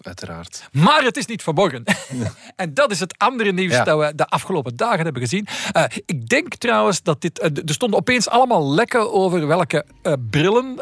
[0.05, 0.69] uiteraard.
[0.71, 1.83] Maar het is niet verborgen.
[2.55, 3.83] en dat is het andere nieuws Ja.
[3.83, 5.47] dat we de afgelopen dagen hebben gezien.
[5.71, 7.39] Eh, ik denk trouwens dat dit...
[7.39, 10.75] eh, er stonden opeens allemaal lekken over welke eh, brillen,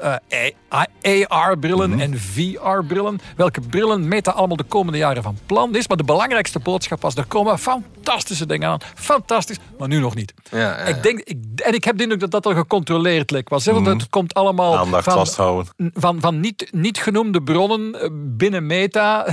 [1.02, 5.88] eh, AR-brillen en VR-brillen, welke brillen Meta allemaal de komende jaren van plan is.
[5.88, 8.80] Maar de belangrijkste boodschap was, er komen fantastische dingen aan.
[8.96, 10.34] Fantastisch, maar nu nog niet.
[10.52, 10.76] Ja.
[10.78, 13.66] Ik denk, ik, en ik heb de indruk dat dat een gecontroleerd lek was.
[13.66, 15.74] Hè, want het komt allemaal Aandacht van, vasthouden.
[15.94, 17.96] van, van niet, niet genoemde bronnen
[18.38, 19.07] binnen Meta.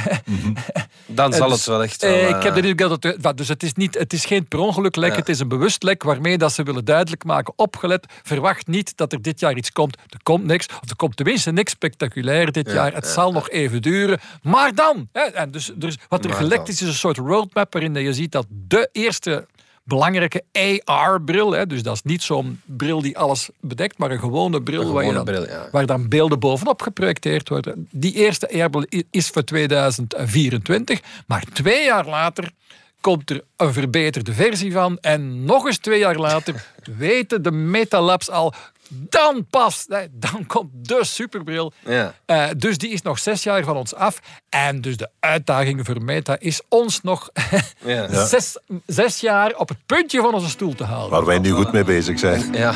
[1.07, 3.37] Dan zal dus, het wel echt wel, eh, eh, ik heb de indruk dat het...
[3.37, 5.17] Dus het is, niet, het is geen per ongeluk lek, Ja.
[5.17, 7.53] het is een bewust lek waarmee dat ze willen duidelijk maken.
[7.57, 9.97] Opgelet, verwacht niet dat er dit jaar iets komt.
[9.97, 12.95] Er komt niks, of er komt tenminste niks spectaculair dit jaar.
[12.95, 14.21] Het zal nog even duren.
[14.43, 15.09] Maar dan!
[15.13, 16.75] Hè, en dus, dus wat er Maar gelekt dan.
[16.75, 19.47] is, is een soort roadmap waarin je ziet dat de eerste
[19.85, 20.43] belangrijke
[20.85, 24.81] AR-bril, hè, dus dat is niet zo'n bril die alles bedekt, maar een gewone bril,
[24.81, 25.69] Een waar, dan, bril, ja.
[25.73, 27.89] waar dan beelden bovenop geprojecteerd worden.
[27.91, 32.53] Die eerste AR-bril is voor 2024, maar twee jaar later
[33.01, 36.67] komt er een verbeterde versie van en nog eens twee jaar later
[36.99, 38.55] weten de Metalabs al
[38.89, 41.73] dan pas, dan komt de superbril.
[41.87, 42.15] Ja.
[42.27, 44.21] Eh, dus die is nog zes jaar van ons af.
[44.49, 47.31] En dus de uitdaging voor Meta is ons nog
[47.85, 48.27] Ja.
[48.27, 51.11] zes, zes jaar op het puntje van onze stoel te houden.
[51.11, 52.53] Waar wij nu goed mee bezig zijn.
[52.53, 52.75] Ja.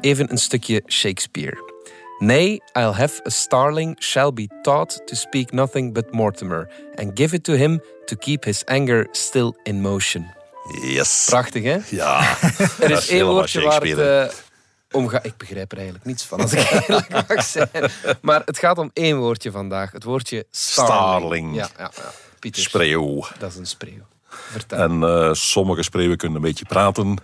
[0.00, 1.69] Even een stukje Shakespeare.
[2.22, 7.34] Nay, I'll have a starling shall be taught to speak nothing but Mortimer, and give
[7.34, 10.26] it to him to keep his anger still in motion.
[10.82, 11.26] Yes.
[11.28, 11.78] Prachtig, hè?
[11.88, 12.36] Ja.
[12.80, 14.36] Er is één woordje waar het eh,
[14.90, 15.24] om gaat.
[15.24, 17.68] Ik begrijp er eigenlijk niets van, als ik eerlijk mag zijn.
[18.20, 19.92] Maar het gaat om één woordje vandaag.
[19.92, 20.98] Het woordje starling.
[20.98, 21.54] Starling.
[21.54, 22.12] Ja, ja, ja.
[22.38, 23.26] Pieter, Spreeuw.
[23.38, 24.06] dat is een spreeuw.
[24.50, 24.78] Vertel.
[24.78, 27.16] En eh, sommige spreeuwen kunnen een beetje praten.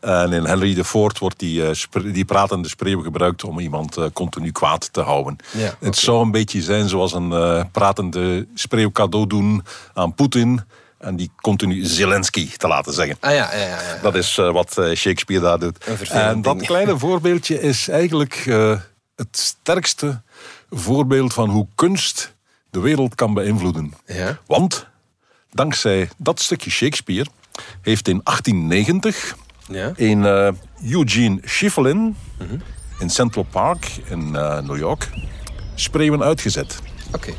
[0.00, 1.74] En in Henry de Ford wordt die, eh,
[2.12, 5.36] die pratende spreeuw gebruikt om iemand eh, continu kwaad te houden.
[5.50, 5.74] Ja.
[5.80, 10.60] Het zou een beetje zijn zoals een pratende spreeuw cadeau doen aan Poetin.
[10.98, 13.16] En die continu Zelensky te laten zeggen.
[13.20, 13.66] Ah ja, ja, ja.
[13.66, 13.98] ja.
[14.02, 15.84] Dat is wat Shakespeare daar doet.
[16.10, 16.66] En dat ding.
[16.66, 18.44] kleine voorbeeldje is eigenlijk
[19.16, 20.22] het sterkste
[20.70, 22.34] voorbeeld van hoe kunst
[22.70, 23.94] de wereld kan beïnvloeden.
[24.06, 24.38] Ja.
[24.46, 24.86] Want
[25.54, 27.26] dankzij dat stukje Shakespeare
[27.82, 29.36] heeft in 1890
[29.68, 29.92] Ja.
[29.96, 30.48] een eh,
[30.92, 32.16] Eugene Schieffelin
[32.98, 35.10] in Central Park in eh, New York
[35.74, 36.78] spreeuwen uitgezet.
[37.12, 37.32] Oké.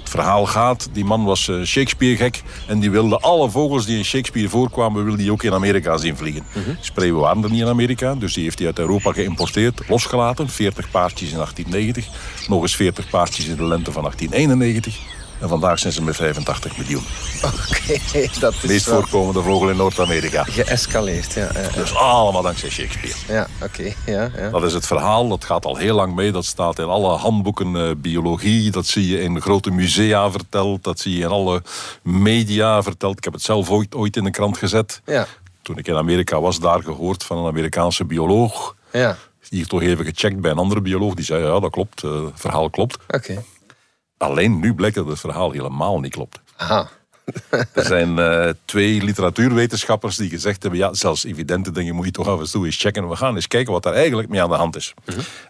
[0.00, 4.04] Het verhaal gaat, die man was eh, Shakespeare-gek en die wilde alle vogels die in
[4.04, 6.44] Shakespeare voorkwamen, wilde hij ook in Amerika zien vliegen.
[6.80, 10.48] Spreeuwen waren er niet in Amerika, dus die heeft hij uit Europa geïmporteerd, losgelaten.
[10.48, 14.98] 40 paardjes in 1890, nog eens 40 paardjes in de lente van 1891.
[15.44, 17.02] En vandaag zijn ze met 85 miljoen.
[17.44, 17.98] Oké,
[18.40, 20.44] dat is meest wel voorkomende vogel in Noord-Amerika.
[20.44, 21.32] geëscaleerd.
[21.32, 21.68] Ja, ja, ja.
[21.74, 23.16] Dus allemaal dankzij Shakespeare.
[23.28, 23.92] ja oké.
[24.06, 24.50] Ja, ja.
[24.50, 26.32] Dat is het verhaal, dat gaat al heel lang mee.
[26.32, 28.70] Dat staat in alle handboeken eh, biologie.
[28.70, 30.84] Dat zie je in grote musea verteld.
[30.84, 31.62] Dat zie je in alle
[32.02, 33.16] media verteld.
[33.18, 35.00] Ik heb het zelf ooit, ooit in de krant gezet.
[35.06, 35.26] Ja,
[35.62, 38.74] Toen ik in Amerika was, daar gehoord van een Amerikaanse bioloog.
[38.92, 39.16] ja.
[39.48, 41.14] Hier toch even gecheckt bij een andere bioloog.
[41.14, 42.02] Die zei, ja, dat klopt.
[42.02, 42.96] eh, Het verhaal klopt.
[43.08, 43.42] Oké.
[44.24, 46.40] Alleen nu blijkt dat het verhaal helemaal niet klopt.
[46.56, 46.88] Aha.
[47.72, 50.80] Er zijn eh, twee literatuurwetenschappers die gezegd hebben...
[50.80, 53.08] ja, zelfs evidente dingen moet je toch af en toe eens checken.
[53.08, 54.94] We gaan eens kijken wat daar eigenlijk mee aan de hand is.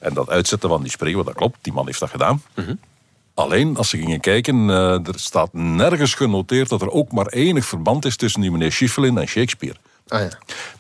[0.00, 1.58] En dat uitzetten van die spreeuwen, dat klopt.
[1.60, 2.42] Die man heeft dat gedaan.
[3.34, 6.68] Alleen, als ze gingen kijken, eh, er staat nergens genoteerd...
[6.68, 9.76] dat er ook maar enig verband is tussen die meneer Schiffelin en Shakespeare.
[10.08, 10.28] Ah ja.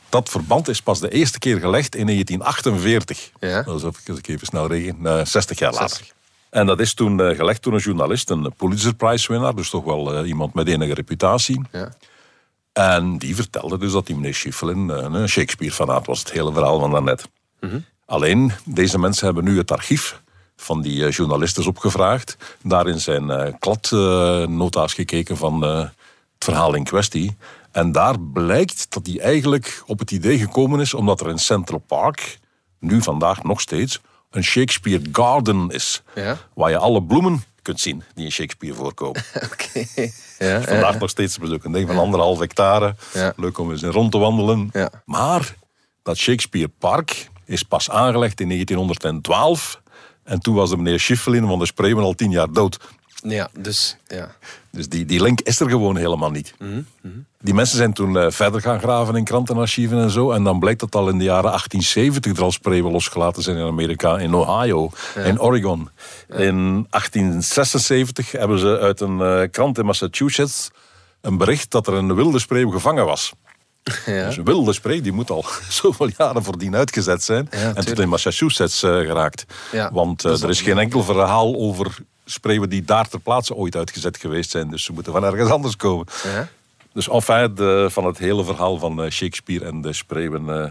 [0.08, 3.30] Dat verband is pas de eerste keer gelegd in 1948.
[3.40, 3.62] Ja.
[3.62, 6.12] Dat is even, even snel eh, 60 jaar later.
[6.54, 6.60] 60.
[6.60, 9.84] En dat is toen eh, gelegd door een journalist, een Pulitzer Prize winnaar, dus toch
[9.84, 11.60] wel eh, iemand met enige reputatie.
[11.72, 11.92] Ja.
[12.74, 16.80] En die vertelde dus dat die meneer Schiffelin eh, een Shakespeare-fanaat was, het hele verhaal
[16.80, 17.28] van daarnet.
[18.06, 20.22] Alleen, deze mensen hebben nu het archief
[20.56, 22.36] van die journalisten opgevraagd.
[22.62, 25.92] Daarin zijn eh, kladnota's gekeken van het
[26.38, 27.36] verhaal in kwestie.
[27.70, 31.82] En daar blijkt dat hij eigenlijk op het idee gekomen is, omdat er in Central
[31.86, 32.38] Park,
[32.78, 34.00] nu vandaag nog steeds,
[34.34, 36.02] een Shakespeare Garden is.
[36.14, 36.38] Ja.
[36.54, 39.22] Waar je alle bloemen kunt zien die in Shakespeare voorkomen.
[39.52, 39.86] Oké.
[40.38, 41.66] Ja, Vandaag nog steeds te bezoeken.
[41.66, 42.94] Een ding van anderhalf hectare.
[43.36, 44.68] Leuk om eens in rond te wandelen.
[44.72, 44.90] Ja.
[45.04, 45.54] Maar
[46.02, 49.80] dat Shakespeare Park is pas aangelegd in 1912.
[50.24, 52.80] En toen was de meneer Schiffelin van de Spreeuwen al tien jaar dood.
[53.22, 54.34] Ja, dus ja.
[54.70, 56.54] Dus die, die link is er gewoon helemaal niet.
[56.58, 56.80] Mhm,
[57.40, 60.30] Die mensen zijn toen eh, verder gaan graven in krantenarchieven en zo.
[60.30, 63.66] En dan blijkt dat al in de jaren 1870 er al spreeuwen losgelaten zijn in
[63.66, 64.90] Amerika, in Ohio,
[65.24, 65.90] in Oregon.
[66.28, 70.70] In 1876 hebben ze uit een eh, krant in Massachusetts
[71.20, 73.32] een bericht dat er een wilde spreeuw gevangen was.
[74.06, 74.26] Ja.
[74.26, 77.50] Dus een wilde spreeuw die moet al zoveel jaren voordien uitgezet zijn.
[77.50, 77.98] en tot tuurlijk.
[77.98, 79.44] in Massachusetts eh, geraakt.
[79.72, 83.76] Ja, Want is er is geen enkel verhaal over spreeuwen die daar ter plaatse ooit
[83.76, 84.70] uitgezet geweest zijn.
[84.70, 86.06] Dus ze moeten van ergens anders komen.
[86.24, 86.48] Ja.
[86.92, 90.70] Dus enfin, de, van het hele verhaal van eh, Shakespeare en de spreeuwen eh,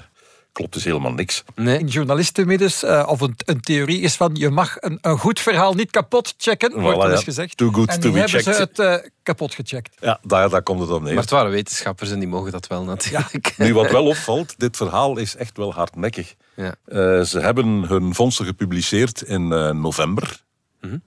[0.54, 1.44] klopt dus helemaal niks.
[1.56, 1.80] Nee.
[1.80, 5.74] In journalistenmiddens, eh, of een, een theorie is van je mag een, een goed verhaal
[5.74, 7.26] niet kapot checken, wordt Voilà, wel eens ja.
[7.26, 7.58] gezegd.
[7.58, 8.56] Too good en to be hebben checked.
[8.56, 9.98] ze het eh, kapot gecheckt.
[10.00, 11.14] Ja, daar, daar komt het op neer.
[11.14, 13.54] Maar het waren wetenschappers en die mogen dat wel natuurlijk.
[13.58, 16.36] Nu, wat wel opvalt, dit verhaal is echt wel hardnekkig.
[16.56, 16.76] Ja.
[16.86, 20.42] Eh, ze hebben hun vondsten gepubliceerd in eh, november.
[20.82, 20.98] Mhm.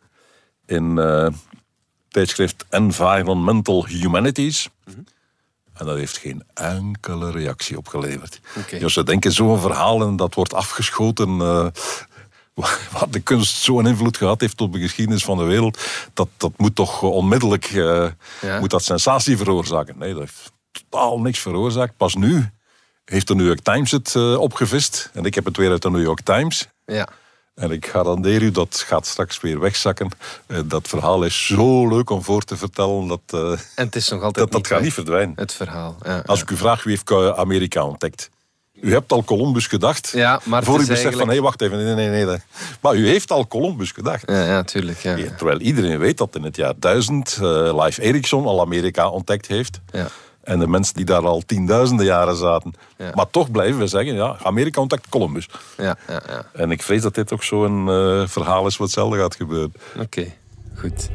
[0.67, 1.27] In eh
[2.09, 4.69] tijdschrift Environmental Humanities.
[5.75, 8.41] En dat heeft geen enkele reactie opgeleverd.
[8.59, 8.79] Oké.
[8.79, 11.29] Dus ze denken zo'n verhaal en dat wordt afgeschoten...
[11.29, 11.67] eh,
[12.93, 15.79] waar de kunst zo'n invloed gehad heeft op de geschiedenis van de wereld...
[16.15, 18.07] dat, dat moet toch onmiddellijk eh,
[18.41, 18.59] Ja.
[18.61, 19.99] moet dat sensatie veroorzaken.
[19.99, 21.97] Nee, dat heeft totaal niks veroorzaakt.
[21.97, 22.51] Pas nu
[23.05, 25.11] heeft de New York Times het opgevist.
[25.13, 26.69] En ik heb het weer uit de New York Times.
[26.85, 27.09] Ja.
[27.57, 30.09] En ik garandeer u, dat gaat straks weer wegzakken.
[30.47, 33.07] Eh, dat verhaal is zo leuk om voor te vertellen.
[33.07, 35.33] Dat, eh, En het is nog altijd dat, dat niet gaat niet verdwijnen.
[35.37, 35.97] Het verhaal.
[36.05, 38.31] Ja, Als ik u vraag, wie heeft eh, Amerika ontdekt?
[38.81, 40.11] U hebt al Columbus gedacht.
[40.15, 42.39] Ja, maar voor u beseft van, hé, wacht even, nee, nee, nee, nee.
[42.81, 44.31] Maar u heeft al Columbus gedacht.
[44.31, 44.99] ja, ja, tuurlijk.
[44.99, 45.17] Ja.
[45.37, 49.81] Terwijl iedereen weet dat in het jaar 1000 eh Live Ericsson al Amerika ontdekt heeft.
[49.93, 50.09] Ja.
[50.47, 52.75] En de mensen die daar al tienduizenden jaren zaten.
[52.97, 53.11] Ja.
[53.15, 55.49] Maar toch blijven we zeggen, ja, Amerika ontdekt Columbus.
[55.77, 56.47] Ja, ja, ja.
[56.53, 59.73] En ik vrees dat dit ook zo'n eh, verhaal is wat hetzelfde gaat gebeuren.
[60.01, 60.33] Oké,
[60.75, 61.11] goed.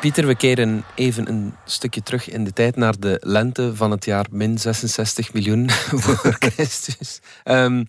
[0.00, 4.04] Pieter, we keren even een stukje terug in de tijd naar de lente van het
[4.04, 5.70] jaar min 66 miljoen
[6.02, 7.20] voor Christus.
[7.44, 7.84] Ehm,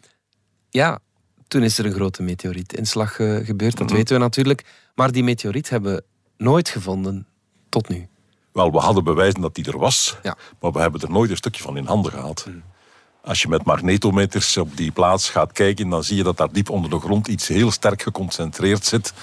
[0.69, 0.99] ja,
[1.47, 4.65] toen is er een grote meteorietinslag eh, gebeurd, dat weten we natuurlijk.
[4.95, 6.03] Maar die meteoriet hebben we
[6.37, 7.27] nooit gevonden
[7.69, 8.07] tot nu.
[8.51, 10.17] Wel, we hadden bewijzen dat die er was.
[10.23, 10.37] Ja.
[10.59, 12.47] Maar we hebben er nooit een stukje van in handen gehad.
[13.21, 16.69] Als je met magnetometers op die plaats gaat kijken, dan zie je dat daar diep
[16.69, 19.13] onder de grond iets heel sterk geconcentreerd zit.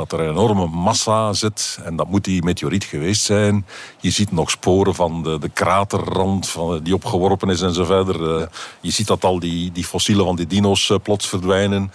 [0.00, 1.78] Dat er een enorme massa zit.
[1.84, 3.66] En dat moet die meteoriet geweest zijn.
[3.98, 8.40] Je ziet nog sporen van de, de kraterrand van, die opgeworpen is en zo verder.
[8.40, 8.46] Eh,
[8.80, 11.92] Je ziet dat al die, die fossielen van die dino's eh, plots verdwijnen.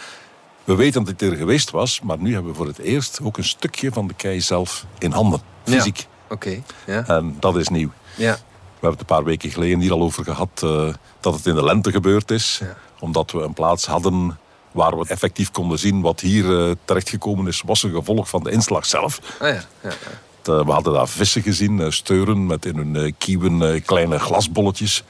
[0.63, 3.37] We weten dat het er geweest was, maar nu hebben we voor het eerst ook
[3.37, 5.41] een stukje van de kei zelf in handen.
[5.63, 5.97] Fysiek.
[5.97, 6.05] Ja.
[6.29, 7.03] Oké, ja.
[7.07, 7.89] En dat is nieuw.
[8.17, 8.33] ja.
[8.33, 10.87] We hebben het een paar weken geleden hier al over gehad eh,
[11.19, 12.59] dat het in de lente gebeurd is.
[12.61, 12.75] Ja.
[12.99, 14.37] Omdat we een plaats hadden
[14.75, 18.51] waar we effectief konden zien wat hier eh, terechtgekomen is, was een gevolg van de
[18.51, 19.19] inslag zelf.
[19.39, 20.23] Ah ja, ja, ja.
[20.47, 25.03] Eh, we hadden daar vissen gezien, eh, steuren met in hun kieuwen eh, kleine glasbolletjes.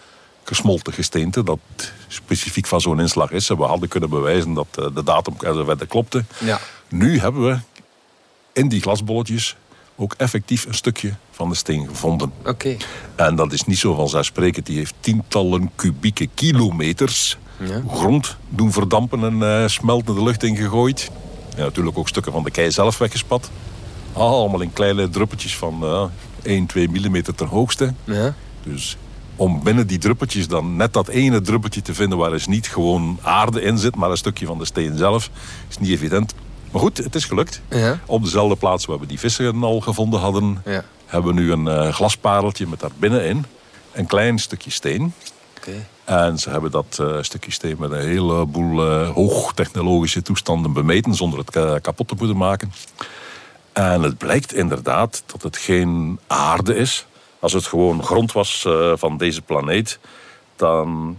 [0.44, 1.60] Gesmolten gesteente, dat
[2.08, 3.50] specifiek van zo'n inslag is.
[3.50, 6.24] En we hadden kunnen bewijzen dat de datum enzovoort klopte.
[6.40, 6.60] Ja.
[6.90, 7.60] Nu hebben we
[8.54, 9.56] in die glasbolletjes
[9.96, 12.34] ook effectief een stukje van de steen gevonden.
[12.46, 12.78] Oké.
[13.16, 14.66] En dat is niet zo vanzelfsprekend.
[14.66, 17.82] Die heeft tientallen kubieke kilometers Ja.
[17.92, 21.12] grond doen verdampen en eh smelten de lucht ingegooid.
[21.56, 23.50] En natuurlijk ook stukken van de kei zelf weggespat.
[24.14, 26.04] Allemaal in kleine druppeltjes van eh
[26.44, 27.94] 1, 2 millimeter ten hoogste.
[28.04, 28.34] Ja.
[28.64, 28.98] Dus
[29.36, 33.20] om binnen die druppeltjes dan net dat ene druppeltje te vinden waar dus niet gewoon
[33.22, 35.30] aarde in zit, maar een stukje van de steen zelf,
[35.70, 36.34] is niet evident.
[36.72, 37.62] Maar goed, het is gelukt.
[37.70, 38.00] Ja.
[38.06, 40.84] Op dezelfde plaats waar we die vissen al gevonden hadden, Ja.
[41.06, 43.46] hebben we nu een eh, glaspareltje met daar binnenin
[43.92, 45.14] een klein stukje steen.
[46.06, 51.40] En ze hebben dat eh, stukje steen met een heleboel eh hoogtechnologische toestanden bemeten zonder
[51.40, 52.72] het kapot te moeten maken.
[53.74, 57.06] En het blijkt inderdaad dat het geen aarde is.
[57.40, 60.00] Als het gewoon grond was eh, van deze planeet,
[60.56, 61.18] dan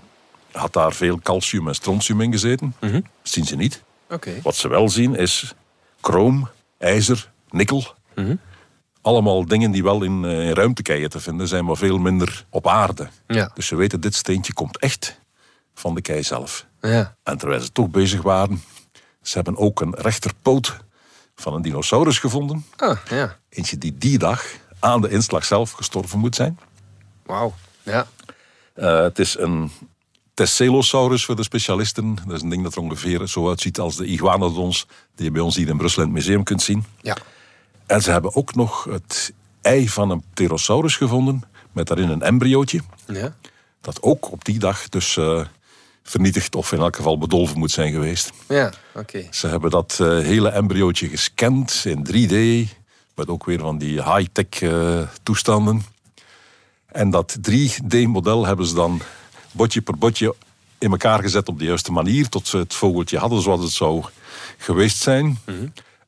[0.53, 2.75] had daar veel calcium en strontium in gezeten.
[2.81, 3.83] Dat zien ze niet.
[4.11, 4.31] Oké.
[4.43, 5.55] Wat ze wel zien is
[6.01, 7.85] chroom, ijzer, nikkel.
[9.07, 12.67] Allemaal dingen die wel in, eh, in ruimtekeien te vinden zijn, maar veel minder op
[12.67, 13.09] aarde.
[13.27, 13.51] Ja.
[13.55, 15.21] Dus ze weten, dit steentje komt echt
[15.75, 16.67] van de kei zelf.
[16.81, 17.17] Ja.
[17.23, 18.63] En terwijl ze toch bezig waren,
[19.23, 20.77] ze hebben ook een rechterpoot
[21.35, 22.67] van een dinosaurus gevonden.
[22.77, 23.37] Ah, ja.
[23.49, 24.45] Eentje die die dag
[24.79, 26.59] aan de inslag zelf gestorven moet zijn.
[27.27, 27.55] Wauw.
[27.83, 28.07] Ja.
[28.75, 29.71] Eh, het is een
[30.35, 32.15] Tesselosaurus voor de specialisten.
[32.27, 35.43] Dat is een ding dat er ongeveer zo uitziet als de iguanodons die je bij
[35.43, 36.85] ons hier in Brussel in het museum kunt zien.
[37.01, 37.17] Ja.
[37.87, 42.81] En ze hebben ook nog het ei van een pterosaurus gevonden, met daarin een embryootje.
[43.07, 43.35] Ja.
[43.81, 45.41] Dat ook op die dag dus eh,
[46.03, 48.33] vernietigd of in elk geval bedolven moet zijn geweest.
[48.49, 48.73] Ja.
[48.95, 49.27] Oké.
[49.31, 52.69] Ze hebben dat eh, hele embryootje gescand in 3D,
[53.15, 55.85] met ook weer van die high-tech eh, toestanden.
[56.87, 59.01] En dat 3D-model hebben ze dan
[59.53, 60.35] botje per botje
[60.79, 64.05] in elkaar gezet op de juiste manier, tot ze het vogeltje hadden zoals het zou
[64.59, 65.39] geweest zijn.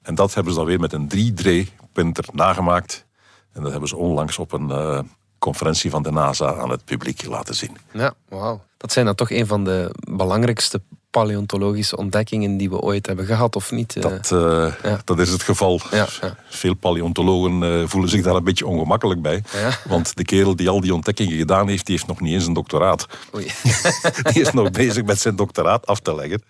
[0.09, 3.07] En dat hebben ze dan weer met een 3D-printer nagemaakt.
[3.53, 5.01] En dat hebben ze onlangs op een eh,
[5.39, 7.77] conferentie van de NASA aan het publiek laten zien.
[7.93, 8.63] Ja, wauw.
[8.77, 13.57] Dat zijn dan toch een van de belangrijkste paleontologische ontdekkingen die we ooit hebben gehad,
[13.57, 13.97] of niet?
[13.97, 14.03] eh?
[14.03, 15.01] Dat, eh, ja.
[15.05, 15.81] dat is het geval.
[15.91, 16.37] Ja, ja.
[16.49, 19.43] Veel paleontologen voelen zich daar een beetje ongemakkelijk bij.
[19.89, 22.53] Want de kerel die al die ontdekkingen gedaan heeft, die heeft nog niet eens een
[22.53, 23.07] doctoraat.
[23.35, 23.47] Oei.
[24.33, 26.43] Die is nog bezig met zijn doctoraat af te leggen.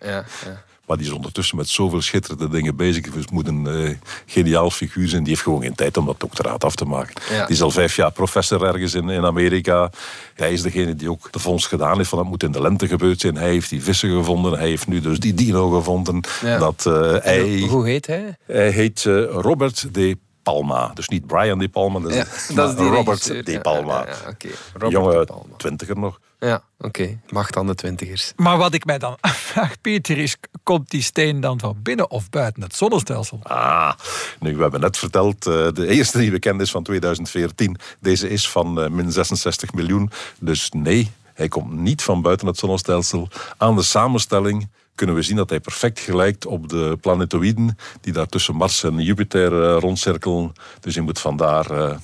[0.88, 3.10] Maar die is ondertussen met zoveel schitterende dingen bezig.
[3.10, 3.90] Dus moet een eh,
[4.26, 5.22] geniaal figuur zijn.
[5.22, 7.14] Die heeft gewoon geen tijd om dat doctoraat af te maken.
[7.30, 7.46] Ja.
[7.46, 9.90] Die is al vijf jaar professor ergens in, in Amerika.
[10.34, 12.86] Hij is degene die ook de vondst gedaan heeft van het moet in de lente
[12.88, 13.36] gebeurd zijn.
[13.36, 14.58] Hij heeft die vissen gevonden.
[14.58, 16.20] Hij heeft nu dus die dino gevonden.
[16.42, 16.58] Ja.
[16.58, 17.68] Dat eh.
[17.68, 18.36] Hoe heet hij?
[18.46, 20.18] Hij heet eh, Robert De
[20.52, 20.90] Palma.
[20.94, 23.44] Dus niet Brian De Palma, dat is, Ja, dat is die Robert regisseur.
[23.44, 24.06] De Palma.
[24.06, 24.50] ja, ja.
[24.72, 25.56] Robert Jonge De Palma.
[25.56, 26.20] twintiger nog.
[26.40, 27.20] Ja, oké.
[27.28, 28.32] Mag dan de twintigers.
[28.36, 32.30] Maar wat ik mij dan afvraag, Pieter, is: komt die steen dan van binnen of
[32.30, 33.38] buiten het zonnestelsel?
[33.42, 33.92] Ah,
[34.40, 37.76] nu, we hebben net verteld, eh, de eerste die we kenden is van 2014.
[38.00, 40.10] Deze is van eh, min 66 miljoen.
[40.40, 43.28] Dus nee, hij komt niet van buiten het zonnestelsel.
[43.56, 48.26] Aan de samenstelling kunnen we zien dat hij perfect gelijkt op de planetoïden die daar
[48.26, 50.52] tussen Mars en Jupiter eh, rondcirkelen.
[50.80, 51.96] Dus hij moet vandaar eh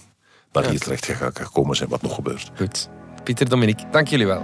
[0.53, 2.51] naar hier terecht gekomen zijn wat nog gebeurt.
[2.57, 2.89] Goed.
[3.25, 4.43] Pieter, Dominique, dank jullie wel.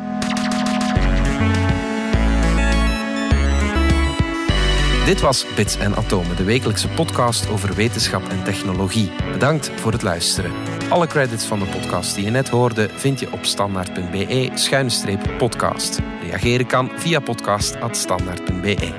[5.04, 9.10] Dit was Bits en Atomen, de wekelijkse podcast over wetenschap en technologie.
[9.32, 10.52] Bedankt voor het luisteren.
[10.88, 15.98] Alle credits van de podcast die je net hoorde vind je op standaard.be-podcast.
[16.22, 18.92] Reageren kan via podcast.standaard.be.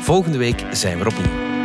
[0.00, 1.55] Volgende week zijn we opnieuw.